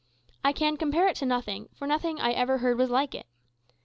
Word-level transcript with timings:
I 0.43 0.51
can 0.51 0.77
compare 0.77 1.07
it 1.07 1.15
to 1.17 1.27
nothing, 1.27 1.69
for 1.75 1.85
nothing 1.85 2.19
I 2.19 2.31
ever 2.31 2.57
heard 2.57 2.75
was 2.79 2.89
like 2.89 3.13
it. 3.13 3.27